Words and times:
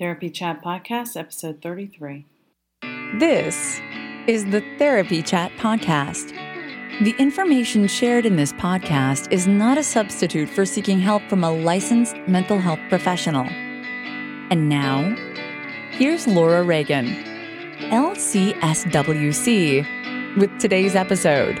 Therapy 0.00 0.30
Chat 0.30 0.62
Podcast, 0.62 1.14
episode 1.14 1.60
33. 1.60 2.24
This 3.18 3.82
is 4.26 4.46
the 4.46 4.64
Therapy 4.78 5.20
Chat 5.20 5.52
Podcast. 5.58 6.30
The 7.04 7.14
information 7.18 7.86
shared 7.86 8.24
in 8.24 8.36
this 8.36 8.54
podcast 8.54 9.30
is 9.30 9.46
not 9.46 9.76
a 9.76 9.82
substitute 9.82 10.48
for 10.48 10.64
seeking 10.64 11.00
help 11.00 11.22
from 11.28 11.44
a 11.44 11.52
licensed 11.52 12.16
mental 12.26 12.58
health 12.58 12.80
professional. 12.88 13.44
And 14.50 14.70
now, 14.70 15.14
here's 15.90 16.26
Laura 16.26 16.62
Reagan, 16.62 17.08
LCSWC, 17.90 19.84
with 20.38 20.58
today's 20.58 20.94
episode. 20.94 21.60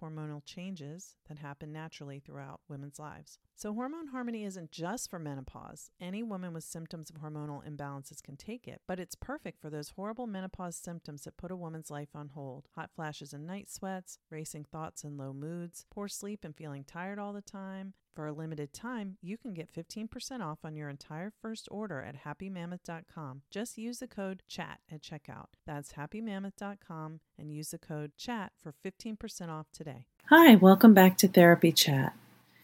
hormonal 0.00 0.44
changes 0.44 1.14
that 1.28 1.38
happen 1.38 1.72
naturally 1.72 2.18
throughout 2.18 2.60
women's 2.68 2.98
lives. 2.98 3.38
So, 3.54 3.72
hormone 3.72 4.08
harmony 4.08 4.44
isn't 4.44 4.70
just 4.70 5.08
for 5.08 5.18
menopause. 5.18 5.90
Any 6.00 6.22
woman 6.22 6.52
with 6.52 6.64
symptoms 6.64 7.08
of 7.10 7.16
hormonal 7.16 7.66
imbalances 7.66 8.22
can 8.22 8.36
take 8.36 8.68
it, 8.68 8.82
but 8.86 9.00
it's 9.00 9.14
perfect 9.14 9.60
for 9.60 9.70
those 9.70 9.90
horrible 9.90 10.26
menopause 10.26 10.76
symptoms 10.76 11.22
that 11.22 11.36
put 11.36 11.50
a 11.50 11.56
woman's 11.56 11.90
life 11.90 12.10
on 12.14 12.28
hold 12.28 12.68
hot 12.74 12.90
flashes 12.94 13.32
and 13.32 13.46
night 13.46 13.70
sweats, 13.70 14.18
racing 14.30 14.64
thoughts 14.64 15.04
and 15.04 15.16
low 15.16 15.32
moods, 15.32 15.86
poor 15.90 16.08
sleep 16.08 16.44
and 16.44 16.56
feeling 16.56 16.84
tired 16.84 17.18
all 17.18 17.32
the 17.32 17.40
time. 17.40 17.94
For 18.16 18.26
a 18.26 18.32
limited 18.32 18.72
time, 18.72 19.18
you 19.20 19.36
can 19.36 19.52
get 19.52 19.70
15% 19.70 20.40
off 20.40 20.60
on 20.64 20.74
your 20.74 20.88
entire 20.88 21.30
first 21.42 21.68
order 21.70 22.00
at 22.00 22.24
happymammoth.com. 22.24 23.42
Just 23.50 23.76
use 23.76 23.98
the 23.98 24.06
code 24.06 24.42
CHAT 24.48 24.78
at 24.90 25.02
checkout. 25.02 25.48
That's 25.66 25.92
happymammoth.com 25.92 27.20
and 27.38 27.52
use 27.52 27.72
the 27.72 27.78
code 27.78 28.12
CHAT 28.16 28.52
for 28.62 28.72
15% 28.82 29.50
off 29.50 29.66
today. 29.70 30.06
Hi, 30.30 30.54
welcome 30.54 30.94
back 30.94 31.18
to 31.18 31.28
Therapy 31.28 31.72
Chat. 31.72 32.14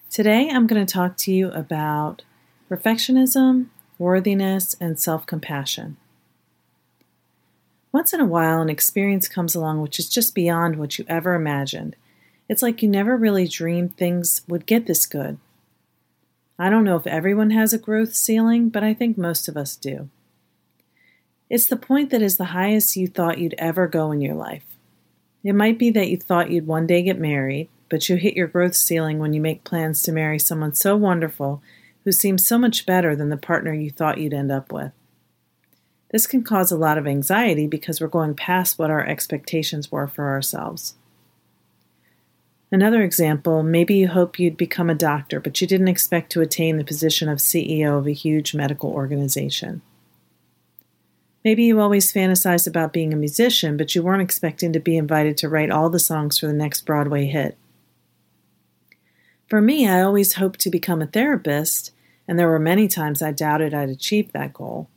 Today 0.09 0.49
I'm 0.51 0.67
going 0.67 0.87
to 0.87 0.91
talk 0.91 1.19
to 1.19 1.33
you 1.33 1.51
about 1.51 2.23
perfectionism, 2.71 3.67
worthiness, 3.99 4.75
and 4.81 4.99
self 4.99 5.27
compassion. 5.27 5.99
Once 7.93 8.15
in 8.15 8.21
a 8.21 8.27
while, 8.27 8.63
an 8.63 8.71
experience 8.71 9.29
comes 9.29 9.55
along 9.55 9.83
which 9.83 9.99
is 9.99 10.09
just 10.09 10.34
beyond 10.34 10.77
what 10.77 10.99
you 10.99 11.05
ever 11.09 11.34
imagined. 11.34 11.95
It's 12.53 12.61
like 12.61 12.83
you 12.83 12.89
never 12.91 13.17
really 13.17 13.49
dreamed 13.49 13.97
things 13.97 14.43
would 14.47 14.67
get 14.67 14.85
this 14.85 15.07
good. 15.07 15.39
I 16.59 16.69
don't 16.69 16.85
know 16.85 16.97
if 16.97 17.07
everyone 17.07 17.49
has 17.49 17.73
a 17.73 17.79
growth 17.79 18.15
ceiling, 18.15 18.69
but 18.69 18.85
I 18.85 18.93
think 18.93 19.17
most 19.17 19.49
of 19.49 19.57
us 19.57 19.75
do. 19.75 20.11
It's 21.49 21.65
the 21.65 21.79
point 21.79 22.11
that 22.11 22.21
is 22.21 22.37
the 22.37 22.53
highest 22.53 22.95
you 22.95 23.07
thought 23.07 23.39
you'd 23.39 23.55
ever 23.57 23.87
go 23.89 24.13
in 24.13 24.21
your 24.21 24.35
life. 24.35 24.67
It 25.43 25.55
might 25.55 25.79
be 25.79 25.89
that 25.93 26.11
you 26.11 26.19
thought 26.19 26.51
you'd 26.51 26.67
one 26.67 26.87
day 26.87 27.03
get 27.03 27.19
married, 27.19 27.71
but 27.89 28.11
you 28.11 28.17
hit 28.17 28.37
your 28.37 28.49
growth 28.49 28.75
ceiling 28.75 29.19
when 29.19 29.33
you 29.33 29.41
make 29.41 29.65
plans 29.65 30.03
to 30.03 30.13
marry 30.13 30.39
someone 30.39 30.75
so 30.75 30.95
wonderful 30.95 31.63
who 32.05 32.13
seems 32.13 32.47
so 32.47 32.59
much 32.59 32.84
better 32.84 33.17
than 33.17 33.31
the 33.31 33.39
partner 33.39 33.73
you 33.73 33.91
thought 33.91 34.19
you'd 34.19 34.34
end 34.34 34.53
up 34.53 34.71
with. 34.71 34.93
This 36.11 36.27
can 36.27 36.45
cause 36.45 36.71
a 36.71 36.77
lot 36.77 36.99
of 36.99 37.07
anxiety 37.07 37.67
because 37.67 37.99
we're 37.99 38.09
going 38.09 38.34
past 38.34 38.79
what 38.79 38.91
our 38.91 39.07
expectations 39.07 39.91
were 39.91 40.07
for 40.07 40.29
ourselves. 40.29 40.97
Another 42.72 43.03
example 43.03 43.62
maybe 43.62 43.94
you 43.94 44.09
hope 44.09 44.38
you'd 44.38 44.56
become 44.56 44.88
a 44.88 44.94
doctor, 44.94 45.38
but 45.38 45.60
you 45.60 45.66
didn't 45.66 45.88
expect 45.88 46.33
to 46.33 46.41
attain 46.41 46.78
the 46.78 46.84
position 46.84 47.28
of 47.28 47.38
CEO 47.38 47.99
of 47.99 48.06
a 48.06 48.12
huge 48.12 48.55
medical 48.55 48.91
organization. 48.91 49.83
Maybe 51.44 51.65
you 51.65 51.81
always 51.81 52.12
fantasized 52.12 52.66
about 52.66 52.94
being 52.94 53.12
a 53.12 53.16
musician, 53.16 53.77
but 53.77 53.94
you 53.94 54.03
weren't 54.03 54.22
expecting 54.22 54.72
to 54.72 54.81
be 54.81 54.97
invited 54.97 55.37
to 55.38 55.50
write 55.50 55.71
all 55.71 55.91
the 55.91 55.99
songs 55.99 56.38
for 56.38 56.47
the 56.47 56.53
next 56.55 56.87
Broadway 56.87 57.27
hit. 57.27 57.59
For 59.49 59.60
me, 59.60 59.87
I 59.87 60.00
always 60.00 60.34
hoped 60.34 60.60
to 60.60 60.71
become 60.71 61.03
a 61.03 61.06
therapist, 61.06 61.93
and 62.27 62.39
there 62.39 62.49
were 62.49 62.59
many 62.59 62.89
times 62.89 63.21
I 63.21 63.33
doubted 63.33 63.75
I'd 63.75 63.91
achieve 63.91 64.33
that 64.33 64.54
goal. 64.54 64.89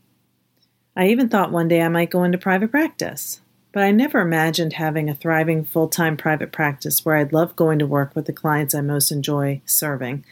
I 0.95 1.07
even 1.07 1.27
thought 1.27 1.51
one 1.51 1.67
day 1.67 1.81
I 1.81 1.89
might 1.89 2.11
go 2.11 2.23
into 2.23 2.37
private 2.37 2.71
practice, 2.71 3.41
but 3.75 3.83
I 3.83 3.91
never 3.91 4.21
imagined 4.21 4.71
having 4.71 5.09
a 5.09 5.13
thriving 5.13 5.65
full 5.65 5.89
time 5.89 6.15
private 6.15 6.53
practice 6.53 7.03
where 7.03 7.17
I'd 7.17 7.33
love 7.33 7.57
going 7.57 7.77
to 7.79 7.85
work 7.85 8.15
with 8.15 8.23
the 8.23 8.31
clients 8.31 8.73
I 8.73 8.79
most 8.79 9.11
enjoy 9.11 9.59
serving. 9.65 10.23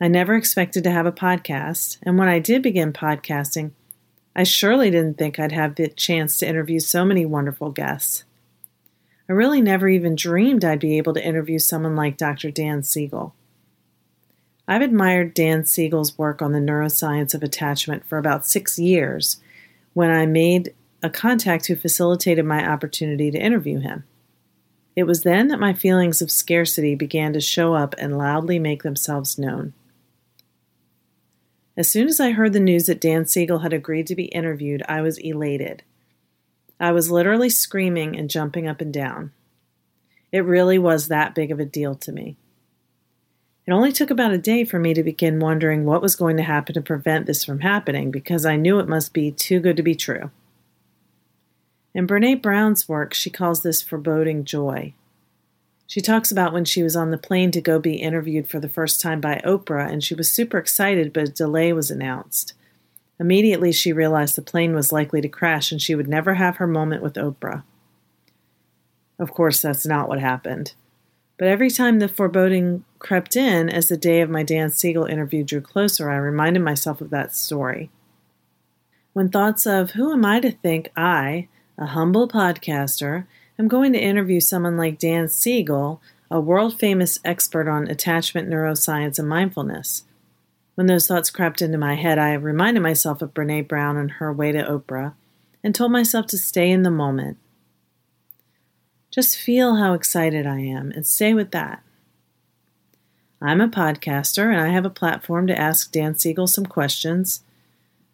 I 0.00 0.08
never 0.08 0.34
expected 0.34 0.82
to 0.84 0.90
have 0.90 1.04
a 1.04 1.12
podcast, 1.12 1.98
and 2.02 2.16
when 2.16 2.28
I 2.28 2.38
did 2.38 2.62
begin 2.62 2.94
podcasting, 2.94 3.72
I 4.34 4.44
surely 4.44 4.90
didn't 4.90 5.18
think 5.18 5.38
I'd 5.38 5.52
have 5.52 5.74
the 5.74 5.88
chance 5.88 6.38
to 6.38 6.48
interview 6.48 6.80
so 6.80 7.04
many 7.04 7.26
wonderful 7.26 7.72
guests. 7.72 8.24
I 9.28 9.34
really 9.34 9.60
never 9.60 9.86
even 9.86 10.16
dreamed 10.16 10.64
I'd 10.64 10.80
be 10.80 10.96
able 10.96 11.12
to 11.12 11.22
interview 11.24 11.58
someone 11.58 11.94
like 11.94 12.16
Dr. 12.16 12.50
Dan 12.50 12.82
Siegel. 12.82 13.34
I've 14.66 14.80
admired 14.80 15.34
Dan 15.34 15.66
Siegel's 15.66 16.16
work 16.16 16.40
on 16.40 16.52
the 16.52 16.58
neuroscience 16.58 17.34
of 17.34 17.42
attachment 17.42 18.06
for 18.06 18.16
about 18.16 18.46
six 18.46 18.78
years 18.78 19.42
when 19.92 20.10
I 20.10 20.24
made 20.24 20.72
a 21.02 21.10
contact 21.10 21.66
who 21.66 21.76
facilitated 21.76 22.44
my 22.44 22.68
opportunity 22.68 23.30
to 23.30 23.38
interview 23.38 23.80
him. 23.80 24.04
It 24.96 25.04
was 25.04 25.22
then 25.22 25.48
that 25.48 25.60
my 25.60 25.72
feelings 25.72 26.20
of 26.20 26.30
scarcity 26.30 26.94
began 26.94 27.32
to 27.32 27.40
show 27.40 27.74
up 27.74 27.94
and 27.98 28.18
loudly 28.18 28.58
make 28.58 28.82
themselves 28.82 29.38
known. 29.38 29.72
As 31.76 31.90
soon 31.90 32.08
as 32.08 32.20
I 32.20 32.32
heard 32.32 32.52
the 32.52 32.60
news 32.60 32.86
that 32.86 33.00
Dan 33.00 33.24
Siegel 33.24 33.60
had 33.60 33.72
agreed 33.72 34.06
to 34.08 34.16
be 34.16 34.24
interviewed, 34.24 34.82
I 34.88 35.00
was 35.00 35.16
elated. 35.18 35.82
I 36.78 36.92
was 36.92 37.10
literally 37.10 37.48
screaming 37.48 38.16
and 38.16 38.28
jumping 38.28 38.66
up 38.66 38.80
and 38.80 38.92
down. 38.92 39.32
It 40.32 40.44
really 40.44 40.78
was 40.78 41.08
that 41.08 41.34
big 41.34 41.50
of 41.50 41.60
a 41.60 41.64
deal 41.64 41.94
to 41.94 42.12
me. 42.12 42.36
It 43.66 43.72
only 43.72 43.92
took 43.92 44.10
about 44.10 44.32
a 44.32 44.38
day 44.38 44.64
for 44.64 44.78
me 44.78 44.94
to 44.94 45.02
begin 45.02 45.38
wondering 45.38 45.84
what 45.84 46.02
was 46.02 46.16
going 46.16 46.36
to 46.38 46.42
happen 46.42 46.74
to 46.74 46.82
prevent 46.82 47.26
this 47.26 47.44
from 47.44 47.60
happening 47.60 48.10
because 48.10 48.44
I 48.44 48.56
knew 48.56 48.78
it 48.78 48.88
must 48.88 49.12
be 49.12 49.30
too 49.30 49.60
good 49.60 49.76
to 49.76 49.82
be 49.82 49.94
true. 49.94 50.30
In 51.94 52.06
Brene 52.06 52.40
Brown's 52.40 52.88
work, 52.88 53.14
she 53.14 53.30
calls 53.30 53.62
this 53.62 53.82
foreboding 53.82 54.44
joy. 54.44 54.94
She 55.86 56.00
talks 56.00 56.30
about 56.30 56.52
when 56.52 56.64
she 56.64 56.84
was 56.84 56.94
on 56.94 57.10
the 57.10 57.18
plane 57.18 57.50
to 57.50 57.60
go 57.60 57.80
be 57.80 57.96
interviewed 57.96 58.48
for 58.48 58.60
the 58.60 58.68
first 58.68 59.00
time 59.00 59.20
by 59.20 59.40
Oprah, 59.44 59.90
and 59.90 60.04
she 60.04 60.14
was 60.14 60.30
super 60.30 60.56
excited, 60.56 61.12
but 61.12 61.28
a 61.28 61.32
delay 61.32 61.72
was 61.72 61.90
announced. 61.90 62.54
Immediately, 63.18 63.72
she 63.72 63.92
realized 63.92 64.36
the 64.36 64.42
plane 64.42 64.72
was 64.72 64.92
likely 64.92 65.20
to 65.20 65.28
crash 65.28 65.72
and 65.72 65.82
she 65.82 65.94
would 65.96 66.08
never 66.08 66.34
have 66.34 66.56
her 66.56 66.66
moment 66.66 67.02
with 67.02 67.14
Oprah. 67.14 67.64
Of 69.18 69.32
course, 69.32 69.60
that's 69.60 69.84
not 69.84 70.08
what 70.08 70.20
happened. 70.20 70.74
But 71.36 71.48
every 71.48 71.70
time 71.70 71.98
the 71.98 72.08
foreboding 72.08 72.84
crept 72.98 73.36
in 73.36 73.68
as 73.68 73.88
the 73.88 73.96
day 73.96 74.20
of 74.20 74.30
my 74.30 74.42
Dan 74.42 74.70
Siegel 74.70 75.04
interview 75.04 75.42
drew 75.42 75.60
closer, 75.60 76.08
I 76.08 76.16
reminded 76.16 76.62
myself 76.62 77.00
of 77.00 77.10
that 77.10 77.34
story. 77.34 77.90
When 79.12 79.28
thoughts 79.28 79.66
of 79.66 79.90
who 79.90 80.12
am 80.12 80.24
I 80.24 80.40
to 80.40 80.52
think 80.52 80.90
I, 80.96 81.48
a 81.80 81.86
humble 81.86 82.28
podcaster, 82.28 83.26
I'm 83.58 83.66
going 83.66 83.92
to 83.94 83.98
interview 83.98 84.38
someone 84.38 84.76
like 84.76 84.98
Dan 84.98 85.28
Siegel, 85.28 86.00
a 86.30 86.38
world 86.38 86.78
famous 86.78 87.18
expert 87.24 87.68
on 87.68 87.88
attachment 87.88 88.48
neuroscience 88.48 89.18
and 89.18 89.28
mindfulness. 89.28 90.04
When 90.74 90.86
those 90.86 91.06
thoughts 91.06 91.30
crept 91.30 91.62
into 91.62 91.78
my 91.78 91.94
head, 91.94 92.18
I 92.18 92.34
reminded 92.34 92.82
myself 92.82 93.22
of 93.22 93.34
Brene 93.34 93.66
Brown 93.66 93.96
and 93.96 94.12
her 94.12 94.32
way 94.32 94.52
to 94.52 94.62
Oprah 94.62 95.14
and 95.64 95.74
told 95.74 95.90
myself 95.90 96.26
to 96.28 96.38
stay 96.38 96.70
in 96.70 96.82
the 96.82 96.90
moment. 96.90 97.38
Just 99.10 99.38
feel 99.38 99.76
how 99.76 99.94
excited 99.94 100.46
I 100.46 100.60
am 100.60 100.92
and 100.92 101.06
stay 101.06 101.34
with 101.34 101.50
that. 101.50 101.82
I'm 103.42 103.60
a 103.60 103.68
podcaster 103.68 104.52
and 104.52 104.60
I 104.60 104.68
have 104.68 104.84
a 104.84 104.90
platform 104.90 105.46
to 105.46 105.58
ask 105.58 105.90
Dan 105.90 106.14
Siegel 106.14 106.46
some 106.46 106.66
questions. 106.66 107.42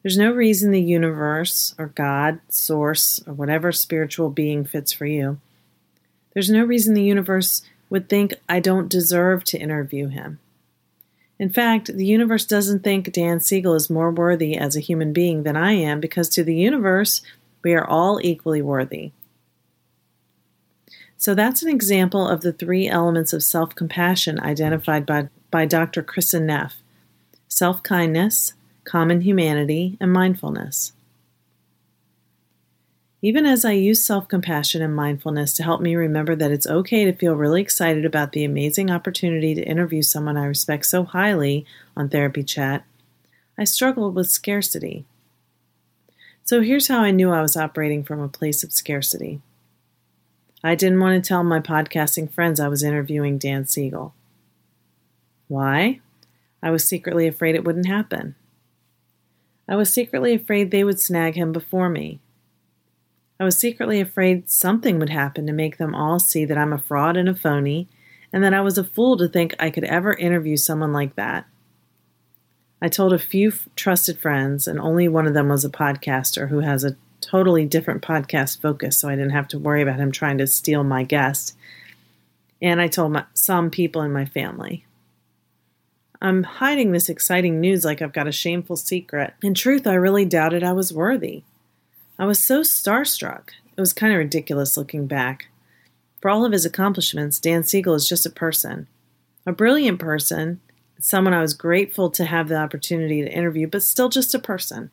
There's 0.07 0.17
no 0.17 0.31
reason 0.31 0.71
the 0.71 0.81
universe 0.81 1.75
or 1.79 1.87
God, 1.87 2.39
source, 2.49 3.21
or 3.27 3.33
whatever 3.33 3.73
spiritual 3.73 4.31
being 4.31 4.65
fits 4.65 4.93
for 4.93 5.05
you. 5.05 5.41
There's 6.33 6.49
no 6.49 6.63
reason 6.63 6.95
the 6.95 7.03
universe 7.03 7.63
would 7.91 8.09
think 8.09 8.35
I 8.49 8.61
don't 8.61 8.89
deserve 8.89 9.43
to 9.47 9.59
interview 9.59 10.07
him. 10.07 10.39
In 11.41 11.51
fact, 11.51 11.97
the 11.97 12.07
universe 12.07 12.45
doesn't 12.45 12.85
think 12.85 13.11
Dan 13.11 13.41
Siegel 13.41 13.75
is 13.75 13.91
more 13.91 14.13
worthy 14.13 14.57
as 14.57 14.77
a 14.77 14.81
human 14.81 15.13
being 15.13 15.43
than 15.43 15.57
I 15.57 15.73
am 15.73 15.99
because 15.99 16.29
to 16.29 16.45
the 16.45 16.55
universe, 16.55 17.21
we 17.65 17.75
are 17.75 17.85
all 17.85 18.21
equally 18.23 18.63
worthy. 18.63 19.11
So 21.19 21.35
that's 21.35 21.65
an 21.65 21.69
example 21.69 22.29
of 22.29 22.43
the 22.43 22.53
three 22.53 22.87
elements 22.87 23.33
of 23.33 23.43
self 23.43 23.75
compassion 23.75 24.39
identified 24.39 25.05
by, 25.05 25.31
by 25.51 25.67
Dr. 25.67 26.05
Kristin 26.05 26.43
Neff 26.43 26.77
self 27.49 27.83
kindness, 27.83 28.53
common 28.87 29.21
humanity, 29.21 29.99
and 30.01 30.13
mindfulness. 30.13 30.93
Even 33.21 33.45
as 33.45 33.65
I 33.65 33.73
use 33.73 34.05
self 34.05 34.29
compassion 34.29 34.81
and 34.83 34.95
mindfulness 34.95 35.53
to 35.55 35.63
help 35.63 35.81
me 35.81 35.97
remember 35.97 36.37
that 36.37 36.53
it's 36.53 36.67
okay 36.67 37.05
to 37.05 37.13
feel 37.13 37.35
really 37.35 37.61
excited 37.61 38.05
about 38.05 38.33
the 38.33 38.45
amazing 38.45 38.91
opportunity 38.91 39.55
to 39.55 39.63
interview 39.63 40.01
someone 40.01 40.37
I 40.37 40.45
respect 40.45 40.87
so 40.87 41.05
highly 41.05 41.67
on 41.97 42.09
Therapy 42.09 42.45
Chat, 42.45 42.85
I 43.59 43.65
struggled 43.65 44.15
with 44.15 44.31
scarcity. 44.31 45.05
So 46.45 46.61
here's 46.61 46.89
how 46.89 47.01
I 47.01 47.11
knew 47.11 47.33
I 47.33 47.43
was 47.43 47.57
operating 47.57 48.05
from 48.05 48.21
a 48.21 48.29
place 48.29 48.63
of 48.63 48.73
scarcity. 48.73 49.41
I 50.63 50.75
didn't 50.75 51.01
want 51.01 51.23
to 51.23 51.27
tell 51.27 51.43
my 51.43 51.59
podcasting 51.59 52.31
friends 52.31 52.61
I 52.61 52.69
was 52.69 52.83
interviewing 52.83 53.39
Dan 53.39 53.67
Siegel. 53.67 54.15
Why? 55.49 56.01
I 56.63 56.71
was 56.71 56.85
secretly 56.85 57.27
afraid 57.27 57.55
it 57.55 57.65
wouldn't 57.65 57.87
happen. 57.87 58.37
I 59.69 59.77
was 59.77 59.93
secretly 59.93 60.35
afraid 60.35 60.71
they 60.71 60.85
would 60.85 61.01
snag 61.01 61.35
him 61.35 61.53
before 61.53 61.89
me. 61.89 62.21
I 63.39 63.45
was 63.45 63.59
secretly 63.59 64.01
afraid 64.01 64.49
something 64.49 64.99
would 64.99 65.11
happen 65.11 65.47
to 65.47 65.53
make 65.53 65.77
them 65.77 65.95
all 65.95 66.19
see 66.19 66.45
that 66.45 66.57
I'm 66.57 66.73
a 66.73 66.79
fraud 66.79 67.17
and 67.17 67.29
a 67.29 67.35
phony, 67.35 67.89
and 68.33 68.43
that 68.43 68.55
I 68.55 68.61
was 68.61 68.79
a 68.79 68.85
fool 68.85 69.17
to 69.19 69.29
think 69.29 69.55
I 69.59 69.71
could 69.71 69.85
ever 69.85 70.15
interview 70.15 70.57
someone 70.57 70.93
like 70.93 71.17
that. 71.17 71.47
I 72.81 72.89
told 72.89 73.13
a 73.13 73.19
few 73.19 73.53
trusted 73.75 74.19
friends, 74.19 74.67
and 74.67 74.81
only 74.81 75.09
one 75.09 75.27
of 75.27 75.35
them 75.35 75.49
was 75.49 75.65
a 75.65 75.71
podcaster 75.71 76.49
who 76.49 76.61
has 76.61 76.85
a 76.85 76.97
totally 77.21 77.67
different 77.67 78.03
podcast 78.03 78.61
focus, 78.61 78.97
so 78.97 79.09
I 79.09 79.17
didn't 79.17 79.31
have 79.31 79.49
to 79.49 79.59
worry 79.59 79.83
about 79.83 79.99
him 79.99 80.13
trying 80.13 80.39
to 80.39 80.47
steal 80.47 80.85
my 80.85 81.03
guest. 81.03 81.57
And 82.63 82.81
I 82.81 82.89
told 82.89 83.13
my, 83.13 83.25
some 83.35 83.71
people 83.71 84.03
in 84.03 84.13
my 84.13 84.25
family. 84.25 84.86
I'm 86.21 86.45
hiding 86.45 86.93
this 86.93 87.09
exciting 87.09 87.61
news 87.61 87.85
like 87.85 88.01
I've 88.01 88.13
got 88.13 88.29
a 88.29 88.33
shameful 88.33 88.77
secret. 88.77 89.35
In 89.43 89.55
truth, 89.55 89.87
I 89.87 89.95
really 89.95 90.25
doubted 90.25 90.65
I 90.65 90.73
was 90.73 90.93
worthy. 90.93 91.43
I 92.19 92.25
was 92.25 92.39
so 92.39 92.61
starstruck. 92.61 93.51
It 93.77 93.81
was 93.81 93.93
kind 93.93 94.13
of 94.13 94.19
ridiculous 94.19 94.77
looking 94.77 95.07
back. 95.07 95.49
For 96.21 96.31
all 96.31 96.45
of 96.45 96.53
his 96.53 96.65
accomplishments, 96.65 97.39
Dan 97.39 97.63
Siegel 97.63 97.95
is 97.95 98.09
just 98.09 98.25
a 98.25 98.31
person. 98.31 98.87
A 99.45 99.53
brilliant 99.53 99.99
person, 100.01 100.61
someone 100.99 101.35
I 101.35 101.43
was 101.43 101.55
grateful 101.55 102.11
to 102.11 102.25
have 102.25 102.49
the 102.49 102.57
opportunity 102.57 103.23
to 103.23 103.31
interview, 103.31 103.69
but 103.69 103.83
still 103.83 104.09
just 104.09 104.35
a 104.35 104.39
person. 104.39 104.91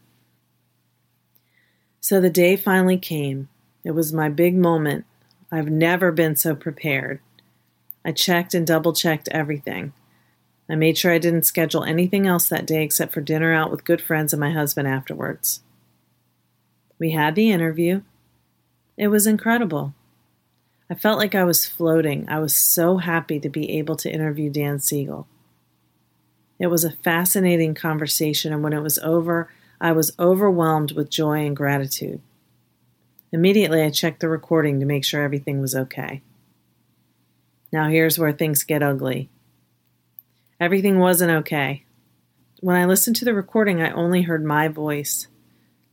So 2.01 2.19
the 2.19 2.29
day 2.29 2.57
finally 2.57 2.97
came. 2.97 3.47
It 3.85 3.91
was 3.91 4.11
my 4.11 4.27
big 4.27 4.55
moment. 4.55 5.05
I've 5.51 5.69
never 5.69 6.11
been 6.11 6.35
so 6.35 6.53
prepared. 6.53 7.21
I 8.03 8.11
checked 8.11 8.53
and 8.53 8.67
double 8.67 8.91
checked 8.91 9.29
everything. 9.29 9.93
I 10.69 10.75
made 10.75 10.97
sure 10.97 11.11
I 11.11 11.17
didn't 11.17 11.45
schedule 11.45 11.83
anything 11.83 12.25
else 12.25 12.47
that 12.49 12.65
day 12.65 12.83
except 12.83 13.13
for 13.13 13.21
dinner 13.21 13.53
out 13.53 13.69
with 13.69 13.83
good 13.83 14.01
friends 14.01 14.33
and 14.33 14.39
my 14.39 14.51
husband 14.51 14.87
afterwards. 14.87 15.61
We 16.99 17.11
had 17.11 17.35
the 17.35 17.51
interview. 17.51 18.01
It 18.97 19.09
was 19.09 19.27
incredible. 19.27 19.93
I 20.89 20.95
felt 20.95 21.17
like 21.17 21.35
I 21.35 21.43
was 21.43 21.65
floating. 21.65 22.29
I 22.29 22.39
was 22.39 22.55
so 22.55 22.97
happy 22.97 23.39
to 23.39 23.49
be 23.49 23.77
able 23.77 23.95
to 23.97 24.11
interview 24.11 24.49
Dan 24.49 24.79
Siegel. 24.79 25.27
It 26.59 26.67
was 26.67 26.83
a 26.83 26.91
fascinating 26.91 27.73
conversation, 27.73 28.53
and 28.53 28.63
when 28.63 28.73
it 28.73 28.81
was 28.81 28.99
over, 28.99 29.49
I 29.81 29.91
was 29.91 30.13
overwhelmed 30.17 30.91
with 30.93 31.09
joy 31.09 31.45
and 31.45 31.55
gratitude. 31.55 32.21
Immediately, 33.31 33.81
I 33.81 33.89
checked 33.89 34.19
the 34.19 34.29
recording 34.29 34.79
to 34.79 34.85
make 34.85 35.03
sure 35.03 35.23
everything 35.23 35.59
was 35.59 35.75
okay. 35.75 36.21
Now, 37.71 37.89
here's 37.89 38.19
where 38.19 38.31
things 38.31 38.63
get 38.63 38.83
ugly. 38.83 39.29
Everything 40.63 40.97
wasn't 40.97 41.29
okay. 41.29 41.83
When 42.61 42.77
I 42.77 42.85
listened 42.85 43.17
to 43.17 43.25
the 43.25 43.33
recording, 43.33 43.81
I 43.81 43.91
only 43.91 44.21
heard 44.21 44.45
my 44.45 44.69
voice. 44.69 45.27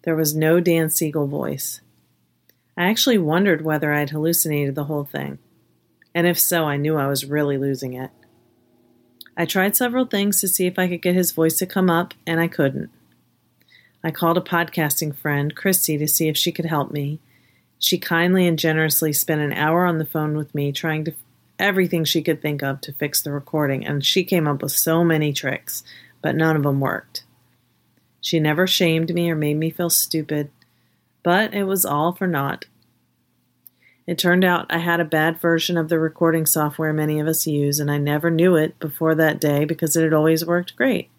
There 0.03 0.15
was 0.15 0.33
no 0.33 0.61
Dan 0.61 0.91
Siegel 0.91 1.27
voice. 1.27 1.81
I 2.77 2.85
actually 2.89 3.19
wondered 3.19 3.65
whether 3.65 3.93
I'd 3.93 4.11
hallucinated 4.11 4.77
the 4.77 4.85
whole 4.85 5.03
thing. 5.03 5.41
And 6.15 6.25
if 6.25 6.39
so, 6.39 6.67
I 6.67 6.77
knew 6.77 6.97
I 6.97 7.09
was 7.09 7.25
really 7.25 7.59
losing 7.59 7.95
it. 7.95 8.13
I 9.37 9.45
tried 9.45 9.75
several 9.75 10.05
things 10.05 10.41
to 10.41 10.47
see 10.47 10.69
if 10.69 10.79
I 10.79 10.87
could 10.87 11.03
get 11.03 11.17
his 11.17 11.33
voice 11.33 11.57
to 11.57 11.67
come 11.67 11.91
up, 11.91 12.15
and 12.25 12.39
I 12.39 12.47
couldn't. 12.47 12.91
I 14.05 14.13
called 14.13 14.39
a 14.39 14.41
podcasting 14.41 15.17
friend, 15.17 15.57
Christy, 15.57 15.99
to 15.99 16.07
see 16.07 16.29
if 16.29 16.37
she 16.37 16.53
could 16.53 16.67
help 16.67 16.93
me. 16.93 17.19
She 17.81 17.99
kindly 17.99 18.47
and 18.47 18.57
generously 18.57 19.15
spent 19.15 19.41
an 19.41 19.53
hour 19.53 19.85
on 19.85 19.99
the 19.99 20.07
phone 20.07 20.37
with 20.37 20.55
me 20.55 20.71
trying 20.71 21.05
to 21.07 21.15
everything 21.61 22.05
she 22.05 22.23
could 22.23 22.43
think 22.43 22.63
of 22.63 22.81
to 22.81 22.93
fix 22.93 23.23
the 23.23 23.31
recording, 23.31 23.87
and 23.87 24.05
she 24.05 24.25
came 24.25 24.49
up 24.49 24.63
with 24.63 24.73
so 24.73 25.05
many 25.05 25.33
tricks, 25.33 25.85
but 26.23 26.35
none 26.35 26.57
of 26.57 26.63
them 26.63 26.81
worked. 26.81 27.25
She 28.21 28.41
never 28.41 28.67
shamed 28.67 29.15
me 29.15 29.31
or 29.31 29.37
made 29.37 29.57
me 29.57 29.71
feel 29.71 29.91
stupid, 29.91 30.51
but 31.23 31.55
it 31.55 31.65
was 31.65 31.85
all 31.85 32.13
for 32.13 32.27
naught. 32.27 32.67
It 34.07 34.19
turned 34.19 34.45
out 34.45 34.67
I 34.71 34.79
had 34.79 34.99
a 34.99 35.05
bad 35.05 35.41
version 35.41 35.77
of 35.77 35.89
the 35.89 36.01
recording 36.01 36.45
software 36.45 36.93
many 36.93 37.21
of 37.21 37.29
us 37.29 37.47
use, 37.47 37.79
and 37.79 37.91
I 37.91 37.99
never 37.99 38.31
knew 38.31 38.57
it 38.57 38.79
before 38.81 39.15
that 39.15 39.41
day 39.41 39.65
because 39.65 39.95
it 39.95 40.03
had 40.03 40.13
always 40.13 40.45
worked 40.45 40.75
great. 40.75 41.11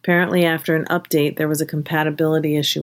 Apparently, 0.00 0.44
after 0.44 0.76
an 0.76 0.84
update, 0.86 1.36
there 1.36 1.48
was 1.48 1.60
a 1.60 1.66
compatibility 1.66 2.56
issue. 2.56 2.82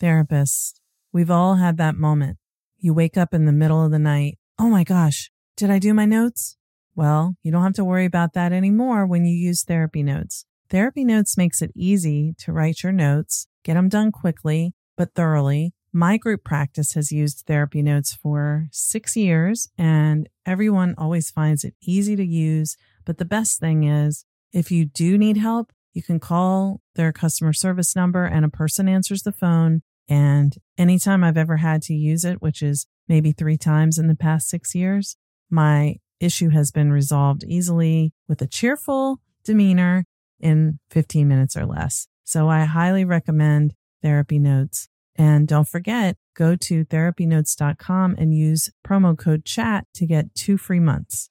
Therapist, 0.00 0.80
we've 1.12 1.30
all 1.30 1.56
had 1.56 1.76
that 1.76 1.96
moment. 1.96 2.38
You 2.78 2.94
wake 2.94 3.16
up 3.16 3.32
in 3.34 3.46
the 3.46 3.52
middle 3.52 3.84
of 3.84 3.90
the 3.90 3.98
night. 3.98 4.38
Oh 4.58 4.68
my 4.68 4.84
gosh, 4.84 5.30
did 5.56 5.70
I 5.70 5.78
do 5.78 5.94
my 5.94 6.04
notes? 6.04 6.56
Well, 6.94 7.36
you 7.42 7.52
don't 7.52 7.62
have 7.62 7.74
to 7.74 7.84
worry 7.84 8.04
about 8.04 8.34
that 8.34 8.52
anymore 8.52 9.06
when 9.06 9.24
you 9.24 9.34
use 9.34 9.62
Therapy 9.62 10.02
Notes. 10.02 10.44
Therapy 10.68 11.04
Notes 11.04 11.36
makes 11.36 11.62
it 11.62 11.72
easy 11.74 12.34
to 12.38 12.52
write 12.52 12.82
your 12.82 12.92
notes, 12.92 13.46
get 13.64 13.74
them 13.74 13.88
done 13.88 14.12
quickly, 14.12 14.74
but 14.96 15.14
thoroughly. 15.14 15.74
My 15.92 16.16
group 16.16 16.42
practice 16.44 16.94
has 16.94 17.12
used 17.12 17.44
Therapy 17.46 17.82
Notes 17.82 18.14
for 18.14 18.68
six 18.72 19.14
years, 19.16 19.68
and 19.76 20.28
everyone 20.46 20.94
always 20.96 21.30
finds 21.30 21.64
it 21.64 21.74
easy 21.82 22.16
to 22.16 22.24
use 22.24 22.76
but 23.04 23.18
the 23.18 23.24
best 23.24 23.58
thing 23.58 23.84
is 23.84 24.24
if 24.52 24.70
you 24.70 24.84
do 24.84 25.18
need 25.18 25.36
help, 25.36 25.72
you 25.92 26.02
can 26.02 26.20
call 26.20 26.80
their 26.94 27.12
customer 27.12 27.52
service 27.52 27.94
number 27.96 28.24
and 28.24 28.44
a 28.44 28.50
person 28.50 28.88
answers 28.88 29.22
the 29.22 29.32
phone. 29.32 29.82
And 30.08 30.54
anytime 30.76 31.24
I've 31.24 31.36
ever 31.36 31.58
had 31.58 31.82
to 31.82 31.94
use 31.94 32.24
it, 32.24 32.42
which 32.42 32.62
is 32.62 32.86
maybe 33.08 33.32
three 33.32 33.56
times 33.56 33.98
in 33.98 34.08
the 34.08 34.14
past 34.14 34.48
six 34.48 34.74
years, 34.74 35.16
my 35.50 35.96
issue 36.20 36.50
has 36.50 36.70
been 36.70 36.92
resolved 36.92 37.44
easily 37.44 38.12
with 38.28 38.40
a 38.42 38.46
cheerful 38.46 39.20
demeanor 39.44 40.04
in 40.40 40.78
15 40.90 41.26
minutes 41.26 41.56
or 41.56 41.66
less. 41.66 42.08
So 42.24 42.48
I 42.48 42.64
highly 42.64 43.04
recommend 43.04 43.74
Therapy 44.02 44.38
Notes. 44.38 44.88
And 45.16 45.46
don't 45.46 45.68
forget, 45.68 46.16
go 46.34 46.56
to 46.56 46.84
therapynotes.com 46.86 48.16
and 48.18 48.34
use 48.34 48.70
promo 48.86 49.16
code 49.16 49.44
chat 49.44 49.86
to 49.94 50.06
get 50.06 50.34
two 50.34 50.56
free 50.56 50.80
months. 50.80 51.28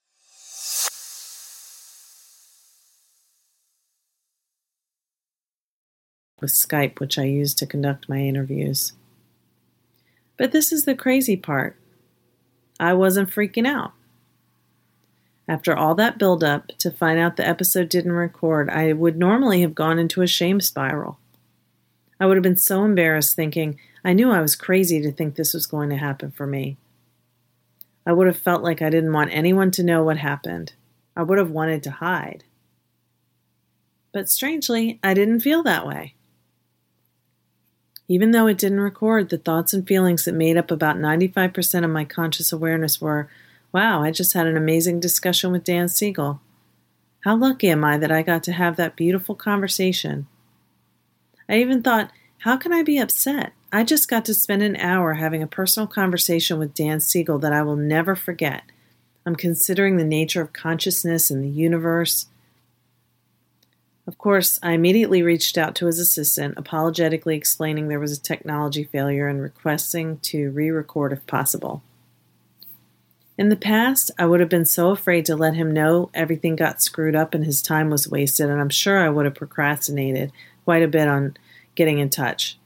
With 6.42 6.52
Skype, 6.52 7.00
which 7.00 7.18
I 7.18 7.24
use 7.24 7.54
to 7.56 7.66
conduct 7.66 8.10
my 8.10 8.20
interviews. 8.20 8.94
But 10.38 10.52
this 10.52 10.72
is 10.72 10.86
the 10.86 10.96
crazy 10.96 11.38
part 11.38 11.78
I 12.80 12.94
wasn't 12.94 13.30
freaking 13.30 13.68
out. 13.68 13.94
After 15.48 15.76
all 15.76 15.96
that 15.96 16.18
buildup 16.18 16.70
to 16.80 16.92
find 16.92 17.20
out 17.20 17.38
the 17.38 17.48
episode 17.48 17.90
didn't 17.90 18.14
record, 18.14 18.70
I 18.70 18.94
would 18.94 19.18
normally 19.18 19.62
have 19.62 19.76
gone 19.76 20.00
into 20.00 20.22
a 20.22 20.28
shame 20.28 20.62
spiral. 20.62 21.20
I 22.20 22.26
would 22.26 22.38
have 22.38 22.44
been 22.44 22.58
so 22.58 22.84
embarrassed 22.84 23.36
thinking 23.36 23.80
I 24.04 24.14
knew 24.14 24.32
I 24.32 24.42
was 24.42 24.56
crazy 24.56 25.02
to 25.02 25.12
think 25.12 25.36
this 25.36 25.54
was 25.54 25.68
going 25.68 25.90
to 25.90 25.98
happen 25.98 26.32
for 26.32 26.48
me. 26.48 26.78
I 28.06 28.14
would 28.14 28.28
have 28.28 28.38
felt 28.38 28.64
like 28.64 28.82
I 28.82 28.90
didn't 28.90 29.14
want 29.14 29.30
anyone 29.32 29.72
to 29.72 29.84
know 29.84 30.04
what 30.04 30.18
happened. 30.18 30.74
I 31.16 31.24
would 31.24 31.38
have 31.38 31.52
wanted 31.52 31.84
to 31.84 31.92
hide. 31.92 32.44
But 34.12 34.30
strangely, 34.30 35.00
I 35.04 35.14
didn't 35.14 35.42
feel 35.42 35.64
that 35.64 35.86
way. 35.86 36.16
Even 38.12 38.32
though 38.32 38.46
it 38.46 38.58
didn't 38.58 38.82
record, 38.82 39.30
the 39.30 39.38
thoughts 39.38 39.74
and 39.74 39.88
feelings 39.88 40.26
that 40.26 40.34
made 40.34 40.58
up 40.58 40.70
about 40.70 40.98
95% 40.98 41.86
of 41.86 41.90
my 41.90 42.04
conscious 42.04 42.52
awareness 42.52 43.00
were 43.00 43.30
wow, 43.72 44.04
I 44.04 44.12
just 44.12 44.34
had 44.34 44.48
an 44.48 44.58
amazing 44.58 45.00
discussion 45.00 45.50
with 45.54 45.64
Dan 45.64 45.88
Siegel. 45.88 46.42
How 47.22 47.38
lucky 47.38 47.70
am 47.70 47.86
I 47.86 47.98
that 47.98 48.12
I 48.12 48.22
got 48.22 48.44
to 48.44 48.52
have 48.52 48.76
that 48.76 48.98
beautiful 48.98 49.34
conversation? 49.34 50.28
I 51.48 51.60
even 51.60 51.82
thought, 51.82 52.12
how 52.40 52.58
can 52.58 52.74
I 52.74 52.84
be 52.84 52.98
upset? 52.98 53.54
I 53.72 53.86
just 53.86 54.10
got 54.10 54.26
to 54.26 54.34
spend 54.34 54.62
an 54.62 54.76
hour 54.76 55.14
having 55.14 55.42
a 55.42 55.48
personal 55.48 55.88
conversation 55.88 56.60
with 56.60 56.74
Dan 56.74 57.00
Siegel 57.00 57.40
that 57.40 57.54
I 57.54 57.62
will 57.62 57.78
never 57.78 58.18
forget. 58.18 58.64
I'm 59.26 59.38
considering 59.38 59.96
the 59.96 60.04
nature 60.04 60.42
of 60.42 60.52
consciousness 60.52 61.32
and 61.32 61.42
the 61.42 61.50
universe. 61.50 62.26
Of 64.08 64.18
course, 64.18 64.60
I 64.64 64.72
immediately 64.72 65.22
reached 65.22 65.58
out 65.58 65.76
to 65.76 65.86
his 65.86 66.00
assistant, 66.00 66.56
apologetically 66.58 67.36
explaining 67.36 67.88
there 67.88 68.00
was 68.00 68.18
a 68.18 68.22
technology 68.22 68.84
failure 68.84 69.28
and 69.28 69.42
requesting 69.42 70.18
to 70.20 70.50
re 70.52 70.70
record 70.70 71.14
if 71.14 71.26
possible. 71.28 71.84
In 73.38 73.50
the 73.50 73.56
past, 73.56 74.12
I 74.20 74.26
would 74.26 74.40
have 74.40 74.50
been 74.50 74.66
so 74.66 74.90
afraid 74.90 75.26
to 75.26 75.36
let 75.36 75.56
him 75.56 75.72
know 75.72 76.10
everything 76.14 76.56
got 76.56 76.82
screwed 76.82 77.16
up 77.16 77.34
and 77.34 77.46
his 77.46 77.62
time 77.62 77.90
was 77.90 78.08
wasted, 78.08 78.50
and 78.50 78.60
I'm 78.60 78.70
sure 78.70 79.00
I 79.00 79.10
would 79.10 79.26
have 79.26 79.36
procrastinated 79.36 80.32
quite 80.66 80.84
a 80.84 80.88
bit 80.88 81.08
on 81.08 81.38
getting 81.76 82.00
in 82.00 82.10
touch. 82.10 82.58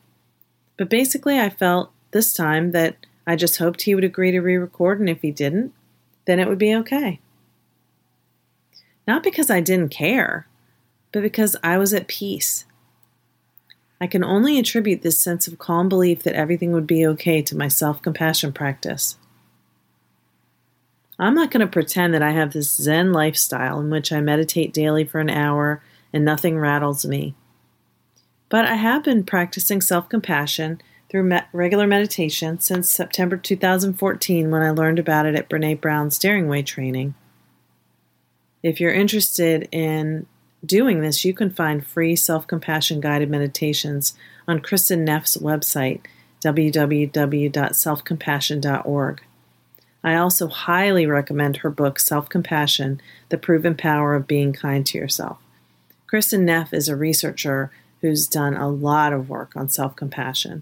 But 0.77 0.89
basically, 0.89 1.39
I 1.39 1.49
felt 1.49 1.91
this 2.11 2.33
time 2.33 2.71
that 2.71 2.97
I 3.27 3.35
just 3.35 3.57
hoped 3.57 3.83
he 3.83 3.95
would 3.95 4.03
agree 4.03 4.31
to 4.31 4.39
re 4.39 4.55
record, 4.55 4.99
and 4.99 5.09
if 5.09 5.21
he 5.21 5.31
didn't, 5.31 5.73
then 6.25 6.39
it 6.39 6.47
would 6.47 6.57
be 6.57 6.75
okay. 6.75 7.19
Not 9.07 9.23
because 9.23 9.49
I 9.49 9.61
didn't 9.61 9.89
care, 9.89 10.47
but 11.15 11.21
because 11.21 11.55
I 11.63 11.77
was 11.77 11.93
at 11.93 12.09
peace. 12.09 12.65
I 14.01 14.05
can 14.05 14.21
only 14.21 14.59
attribute 14.59 15.01
this 15.01 15.17
sense 15.17 15.47
of 15.47 15.57
calm 15.57 15.87
belief 15.87 16.23
that 16.23 16.35
everything 16.35 16.73
would 16.73 16.85
be 16.85 17.07
okay 17.07 17.41
to 17.41 17.55
my 17.55 17.69
self 17.69 18.01
compassion 18.01 18.51
practice. 18.51 19.15
I'm 21.17 21.33
not 21.33 21.51
going 21.51 21.65
to 21.65 21.71
pretend 21.71 22.13
that 22.13 22.21
I 22.21 22.31
have 22.31 22.51
this 22.51 22.69
Zen 22.69 23.13
lifestyle 23.13 23.79
in 23.79 23.89
which 23.89 24.11
I 24.11 24.19
meditate 24.19 24.73
daily 24.73 25.05
for 25.05 25.21
an 25.21 25.29
hour 25.29 25.81
and 26.11 26.25
nothing 26.25 26.59
rattles 26.59 27.05
me. 27.05 27.33
But 28.49 28.65
I 28.65 28.75
have 28.75 29.05
been 29.05 29.23
practicing 29.23 29.79
self 29.79 30.09
compassion 30.09 30.81
through 31.09 31.23
me- 31.23 31.39
regular 31.53 31.87
meditation 31.87 32.59
since 32.59 32.91
September 32.91 33.37
2014 33.37 34.51
when 34.51 34.61
I 34.61 34.71
learned 34.71 34.99
about 34.99 35.27
it 35.27 35.35
at 35.35 35.47
Brene 35.49 35.79
Brown's 35.79 36.19
Daring 36.19 36.49
Way 36.49 36.61
training. 36.61 37.15
If 38.61 38.81
you're 38.81 38.91
interested 38.91 39.69
in 39.71 40.27
doing 40.65 41.01
this, 41.01 41.25
you 41.25 41.33
can 41.33 41.49
find 41.49 41.85
free 41.85 42.15
self 42.15 42.47
compassion 42.47 42.99
guided 42.99 43.29
meditations 43.29 44.13
on 44.47 44.59
Kristin 44.59 44.99
Neff's 44.99 45.37
website, 45.37 46.01
www.selfcompassion.org. 46.43 49.21
I 50.03 50.15
also 50.15 50.47
highly 50.47 51.07
recommend 51.07 51.57
her 51.57 51.71
book, 51.71 51.99
Self 51.99 52.29
Compassion 52.29 53.01
The 53.29 53.39
Proven 53.39 53.75
Power 53.75 54.13
of 54.13 54.27
Being 54.27 54.53
Kind 54.53 54.85
to 54.87 54.99
Yourself. 54.99 55.39
Kristin 56.11 56.41
Neff 56.41 56.73
is 56.73 56.87
a 56.87 56.95
researcher 56.95 57.71
who's 58.01 58.27
done 58.27 58.55
a 58.55 58.69
lot 58.69 59.13
of 59.13 59.29
work 59.29 59.55
on 59.55 59.67
self 59.67 59.95
compassion. 59.95 60.61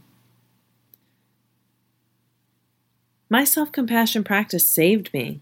My 3.29 3.43
self 3.43 3.72
compassion 3.72 4.24
practice 4.24 4.65
saved 4.65 5.13
me. 5.13 5.41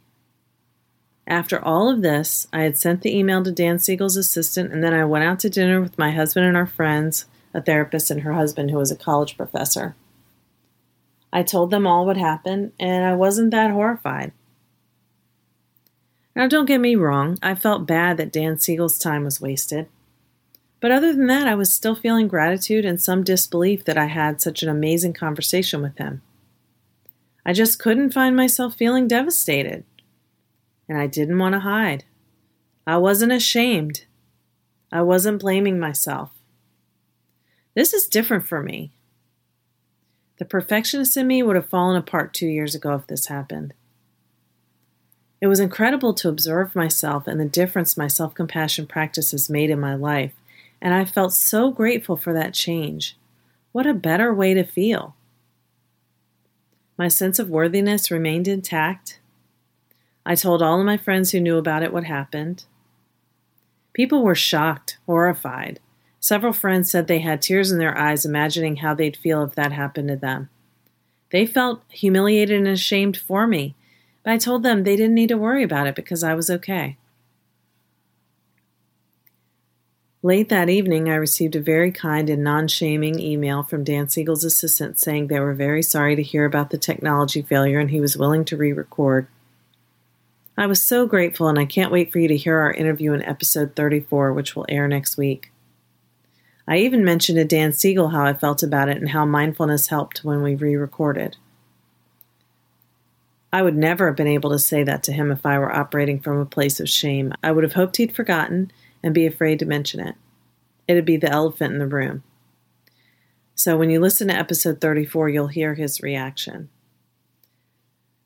After 1.27 1.63
all 1.63 1.89
of 1.89 2.01
this, 2.01 2.47
I 2.51 2.63
had 2.63 2.77
sent 2.77 3.01
the 3.01 3.15
email 3.15 3.43
to 3.43 3.51
Dan 3.51 3.79
Siegel's 3.79 4.17
assistant, 4.17 4.73
and 4.73 4.83
then 4.83 4.93
I 4.93 5.05
went 5.05 5.23
out 5.23 5.39
to 5.39 5.49
dinner 5.49 5.79
with 5.79 5.97
my 5.97 6.11
husband 6.11 6.45
and 6.45 6.57
our 6.57 6.65
friends, 6.65 7.25
a 7.53 7.61
therapist 7.61 8.11
and 8.11 8.21
her 8.21 8.33
husband, 8.33 8.71
who 8.71 8.77
was 8.77 8.91
a 8.91 8.95
college 8.95 9.37
professor. 9.37 9.95
I 11.31 11.43
told 11.43 11.71
them 11.71 11.87
all 11.87 12.05
what 12.05 12.17
happened, 12.17 12.73
and 12.79 13.05
I 13.05 13.13
wasn't 13.13 13.51
that 13.51 13.71
horrified. 13.71 14.33
Now, 16.35 16.47
don't 16.47 16.65
get 16.65 16.79
me 16.79 16.95
wrong, 16.95 17.37
I 17.41 17.55
felt 17.55 17.85
bad 17.85 18.17
that 18.17 18.31
Dan 18.31 18.57
Siegel's 18.57 18.97
time 18.97 19.23
was 19.23 19.41
wasted. 19.41 19.87
But 20.79 20.91
other 20.91 21.13
than 21.13 21.27
that, 21.27 21.47
I 21.47 21.55
was 21.55 21.73
still 21.73 21.95
feeling 21.95 22.27
gratitude 22.27 22.85
and 22.85 22.99
some 22.99 23.23
disbelief 23.23 23.85
that 23.85 23.97
I 23.97 24.05
had 24.05 24.41
such 24.41 24.63
an 24.63 24.69
amazing 24.69 25.13
conversation 25.13 25.81
with 25.81 25.97
him. 25.97 26.21
I 27.45 27.53
just 27.53 27.79
couldn't 27.79 28.13
find 28.13 28.35
myself 28.35 28.75
feeling 28.75 29.07
devastated. 29.07 29.83
And 30.91 30.99
I 30.99 31.07
didn't 31.07 31.39
want 31.39 31.53
to 31.53 31.59
hide. 31.59 32.03
I 32.85 32.97
wasn't 32.97 33.31
ashamed. 33.31 34.03
I 34.91 35.01
wasn't 35.03 35.39
blaming 35.39 35.79
myself. 35.79 36.31
This 37.75 37.93
is 37.93 38.07
different 38.07 38.45
for 38.45 38.61
me. 38.61 38.91
The 40.37 40.43
perfectionist 40.43 41.15
in 41.15 41.27
me 41.27 41.43
would 41.43 41.55
have 41.55 41.69
fallen 41.69 41.95
apart 41.95 42.33
two 42.33 42.47
years 42.47 42.75
ago 42.75 42.93
if 42.95 43.07
this 43.07 43.27
happened. 43.27 43.73
It 45.39 45.47
was 45.47 45.61
incredible 45.61 46.13
to 46.15 46.27
observe 46.27 46.75
myself 46.75 47.25
and 47.25 47.39
the 47.39 47.45
difference 47.45 47.95
my 47.95 48.07
self 48.07 48.33
compassion 48.33 48.85
practice 48.85 49.31
has 49.31 49.49
made 49.49 49.69
in 49.69 49.79
my 49.79 49.95
life 49.95 50.33
and 50.81 50.93
I 50.93 51.05
felt 51.05 51.31
so 51.31 51.71
grateful 51.71 52.17
for 52.17 52.33
that 52.33 52.53
change. 52.53 53.15
What 53.71 53.87
a 53.87 53.93
better 53.93 54.33
way 54.33 54.53
to 54.55 54.65
feel. 54.65 55.15
My 56.97 57.07
sense 57.07 57.39
of 57.39 57.49
worthiness 57.49 58.11
remained 58.11 58.49
intact. 58.49 59.20
I 60.25 60.35
told 60.35 60.61
all 60.61 60.79
of 60.79 60.85
my 60.85 60.97
friends 60.97 61.31
who 61.31 61.39
knew 61.39 61.57
about 61.57 61.83
it 61.83 61.93
what 61.93 62.03
happened. 62.03 62.65
People 63.93 64.23
were 64.23 64.35
shocked, 64.35 64.97
horrified. 65.05 65.79
Several 66.19 66.53
friends 66.53 66.89
said 66.91 67.07
they 67.07 67.19
had 67.19 67.41
tears 67.41 67.71
in 67.71 67.79
their 67.79 67.97
eyes 67.97 68.25
imagining 68.25 68.77
how 68.77 68.93
they'd 68.93 69.17
feel 69.17 69.43
if 69.43 69.55
that 69.55 69.71
happened 69.71 70.07
to 70.09 70.15
them. 70.15 70.49
They 71.31 71.45
felt 71.45 71.81
humiliated 71.89 72.57
and 72.57 72.67
ashamed 72.67 73.17
for 73.17 73.47
me, 73.47 73.75
but 74.23 74.31
I 74.31 74.37
told 74.37 74.63
them 74.63 74.83
they 74.83 74.95
didn't 74.95 75.15
need 75.15 75.29
to 75.29 75.37
worry 75.37 75.63
about 75.63 75.87
it 75.87 75.95
because 75.95 76.23
I 76.23 76.35
was 76.35 76.49
okay. 76.49 76.97
Late 80.23 80.49
that 80.49 80.69
evening, 80.69 81.09
I 81.09 81.15
received 81.15 81.55
a 81.55 81.61
very 81.61 81.91
kind 81.91 82.29
and 82.29 82.43
non 82.43 82.67
shaming 82.67 83.19
email 83.19 83.63
from 83.63 83.83
Dan 83.83 84.07
Siegel's 84.07 84.43
assistant 84.43 84.99
saying 84.99 85.27
they 85.27 85.39
were 85.39 85.55
very 85.55 85.81
sorry 85.81 86.15
to 86.15 86.21
hear 86.21 86.45
about 86.45 86.69
the 86.69 86.77
technology 86.77 87.41
failure 87.41 87.79
and 87.79 87.89
he 87.89 87.99
was 87.99 88.15
willing 88.15 88.45
to 88.45 88.57
re 88.57 88.71
record. 88.71 89.25
I 90.57 90.67
was 90.67 90.83
so 90.83 91.07
grateful, 91.07 91.47
and 91.47 91.57
I 91.57 91.65
can't 91.65 91.91
wait 91.91 92.11
for 92.11 92.19
you 92.19 92.27
to 92.27 92.37
hear 92.37 92.57
our 92.57 92.71
interview 92.71 93.13
in 93.13 93.23
episode 93.23 93.75
34, 93.75 94.33
which 94.33 94.55
will 94.55 94.65
air 94.67 94.87
next 94.87 95.17
week. 95.17 95.51
I 96.67 96.77
even 96.77 97.03
mentioned 97.03 97.37
to 97.37 97.45
Dan 97.45 97.73
Siegel 97.73 98.09
how 98.09 98.23
I 98.23 98.33
felt 98.33 98.61
about 98.61 98.89
it 98.89 98.97
and 98.97 99.09
how 99.09 99.25
mindfulness 99.25 99.87
helped 99.87 100.23
when 100.23 100.43
we 100.43 100.55
re 100.55 100.75
recorded. 100.75 101.37
I 103.53 103.61
would 103.61 103.75
never 103.75 104.07
have 104.07 104.15
been 104.15 104.27
able 104.27 104.51
to 104.51 104.59
say 104.59 104.83
that 104.83 105.03
to 105.03 105.11
him 105.11 105.31
if 105.31 105.45
I 105.45 105.59
were 105.59 105.75
operating 105.75 106.19
from 106.19 106.37
a 106.37 106.45
place 106.45 106.79
of 106.79 106.89
shame. 106.89 107.33
I 107.43 107.51
would 107.51 107.63
have 107.63 107.73
hoped 107.73 107.97
he'd 107.97 108.15
forgotten 108.15 108.71
and 109.03 109.13
be 109.13 109.25
afraid 109.25 109.59
to 109.59 109.65
mention 109.65 109.99
it. 109.99 110.15
It'd 110.87 111.05
be 111.05 111.17
the 111.17 111.29
elephant 111.29 111.73
in 111.73 111.79
the 111.79 111.87
room. 111.87 112.23
So 113.55 113.77
when 113.77 113.89
you 113.89 113.99
listen 113.99 114.29
to 114.29 114.35
episode 114.35 114.79
34, 114.79 115.29
you'll 115.29 115.47
hear 115.47 115.73
his 115.73 116.01
reaction. 116.01 116.69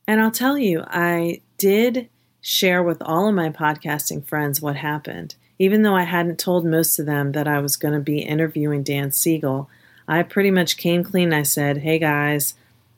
And 0.08 0.22
I'll 0.22 0.32
tell 0.32 0.58
you, 0.58 0.84
I 0.88 1.41
did 1.58 2.10
share 2.48 2.84
with 2.84 3.02
all 3.02 3.28
of 3.28 3.34
my 3.34 3.50
podcasting 3.50 4.24
friends 4.24 4.62
what 4.62 4.75
happened. 4.75 5.34
Even 5.58 5.82
though 5.82 5.96
I 5.96 6.04
hadn't 6.04 6.38
told 6.38 6.64
most 6.64 7.00
of 7.00 7.08
them 7.08 7.32
that 7.32 7.48
I 7.48 7.58
was 7.58 7.75
going 7.75 7.96
to 7.96 8.00
be 8.00 8.20
interviewing 8.20 8.84
Dan 8.84 9.12
Siegel, 9.12 9.68
I 10.08 10.22
pretty 10.22 10.52
much 10.52 10.78
came 10.78 11.04
clean. 11.04 11.34
I 11.34 11.42
said, 11.42 11.80
Hey 11.80 11.98
guys, 11.98 12.54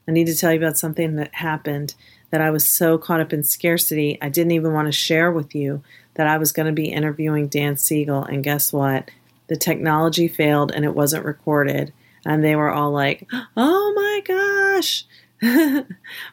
I 0.06 0.12
need 0.12 0.27
to 0.27 0.36
tell 0.36 0.51
you 0.51 0.60
about 0.60 0.77
something 0.77 1.16
that 1.16 1.34
happened 1.34 1.96
that 2.30 2.42
I 2.42 2.51
was 2.51 2.68
so 2.68 2.98
caught 2.98 3.22
up 3.22 3.32
in 3.32 3.42
scarcity, 3.42 4.18
I 4.22 4.27
didn't 4.27 4.51
even 4.51 4.74
want 4.74 4.89
to 4.89 4.92
share 4.92 5.32
with 5.32 5.56
you 5.56 5.82
that 6.16 6.27
I 6.27 6.38
was 6.38 6.51
going 6.51 6.66
to 6.66 6.74
be 6.74 6.92
interviewing 6.92 7.48
Dan 7.48 7.77
Siegel. 7.77 8.25
And 8.25 8.44
guess 8.44 8.74
what? 8.74 9.10
The 9.48 9.56
technology 9.56 10.27
failed 10.27 10.74
and 10.74 10.84
it 10.84 10.94
wasn't 10.94 11.24
recorded. 11.24 11.94
And 12.25 12.44
they 12.44 12.58
were 12.58 12.70
all 12.70 12.92
like, 12.92 13.25
oh 13.56 13.94
my 13.96 14.82
gosh. 14.82 15.06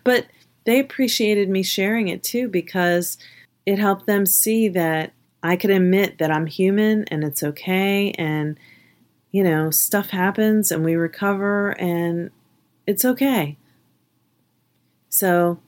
but 0.03 0.27
they 0.65 0.79
appreciated 0.79 1.49
me 1.49 1.63
sharing 1.63 2.09
it 2.09 2.23
too 2.23 2.49
because 2.49 3.19
it 3.67 3.79
helped 3.79 4.07
them 4.07 4.27
see 4.27 4.69
that 4.69 5.13
I 5.43 5.57
could 5.57 5.71
admit 5.71 6.19
that 6.19 6.31
I'm 6.31 6.47
human 6.47 7.05
and 7.05 7.23
it's 7.23 7.43
okay. 7.43 8.13
And, 8.13 8.59
you 9.31 9.45
know, 9.45 9.71
stuff 9.71 10.11
happens 10.11 10.71
and 10.71 10.85
we 10.85 10.95
recover 10.95 11.71
and 11.81 12.31
it's 12.87 13.05
okay. 13.05 13.57
So 15.09 15.61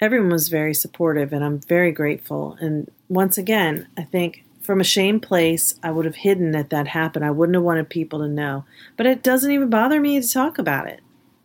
everyone 0.00 0.30
was 0.30 0.48
very 0.48 0.74
supportive, 0.74 1.32
and 1.32 1.44
I'm 1.44 1.60
very 1.60 1.92
grateful. 1.92 2.56
And 2.60 2.90
once 3.08 3.38
again, 3.38 3.88
I 3.96 4.02
think 4.02 4.44
from 4.60 4.80
a 4.80 4.84
shame 4.84 5.20
place, 5.20 5.78
I 5.82 5.90
would 5.90 6.04
have 6.04 6.16
hidden 6.16 6.52
that 6.52 6.70
that 6.70 6.88
happened. 6.88 7.24
I 7.24 7.30
wouldn't 7.30 7.54
have 7.54 7.62
wanted 7.62 7.88
people 7.88 8.20
to 8.20 8.28
know. 8.28 8.64
But 8.96 9.06
it 9.06 9.22
doesn't 9.22 9.50
even 9.50 9.70
bother 9.70 10.00
me 10.00 10.20
to 10.20 10.28
talk 10.28 10.58
about 10.58 10.88
it. 10.88 11.00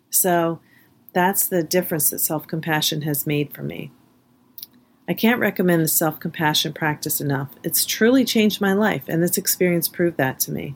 So 0.10 0.60
that's 1.14 1.48
the 1.48 1.64
difference 1.64 2.10
that 2.10 2.20
self 2.20 2.48
compassion 2.48 3.02
has 3.04 3.28
made 3.28 3.54
for 3.54 3.64
me. 3.64 3.92
I 5.08 5.14
can't 5.14 5.40
recommend 5.40 5.84
the 5.84 5.88
self 5.88 6.20
compassion 6.20 6.74
practice 6.74 7.20
enough. 7.20 7.50
It's 7.64 7.86
truly 7.86 8.24
changed 8.24 8.62
my 8.62 8.74
life, 8.74 9.04
and 9.08 9.22
this 9.22 9.38
experience 9.38 9.88
proved 9.88 10.18
that 10.18 10.40
to 10.42 10.52
me. 10.52 10.76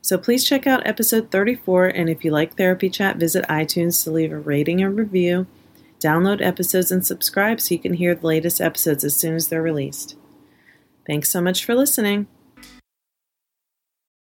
So 0.00 0.16
please 0.18 0.44
check 0.44 0.66
out 0.66 0.86
episode 0.86 1.30
34, 1.30 1.86
and 1.86 2.08
if 2.08 2.24
you 2.24 2.30
like 2.30 2.56
Therapy 2.56 2.88
Chat, 2.88 3.16
visit 3.16 3.44
iTunes 3.48 4.02
to 4.04 4.10
leave 4.10 4.32
a 4.32 4.38
rating 4.38 4.82
and 4.82 4.96
review. 4.96 5.46
Download 6.00 6.40
episodes 6.40 6.90
and 6.90 7.04
subscribe 7.04 7.60
so 7.60 7.74
you 7.74 7.80
can 7.80 7.94
hear 7.94 8.14
the 8.14 8.26
latest 8.26 8.60
episodes 8.60 9.04
as 9.04 9.16
soon 9.16 9.34
as 9.34 9.48
they're 9.48 9.62
released. 9.62 10.16
Thanks 11.06 11.30
so 11.30 11.40
much 11.40 11.64
for 11.64 11.74
listening. 11.74 12.26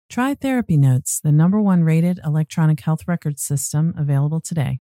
Try 0.10 0.34
Therapy 0.34 0.76
Notes, 0.76 1.20
the 1.20 1.32
number 1.32 1.62
one 1.62 1.84
rated 1.84 2.20
electronic 2.26 2.80
health 2.80 3.08
record 3.08 3.38
system 3.40 3.94
available 3.98 4.42
today. 4.42 4.80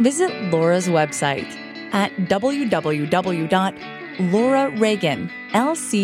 visit 0.00 0.32
Laura's 0.50 0.88
website 0.88 1.54
at 1.92 2.16
www.laurareaganlcswc.com. 2.16 4.01
Laura 4.18 4.70
Reagan, 4.78 5.30
lcswc.com. 5.54 6.02